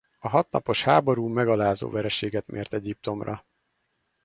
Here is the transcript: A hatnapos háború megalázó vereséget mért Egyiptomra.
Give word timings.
A 0.19 0.27
hatnapos 0.27 0.83
háború 0.83 1.27
megalázó 1.27 1.89
vereséget 1.89 2.47
mért 2.47 2.73
Egyiptomra. 2.73 3.45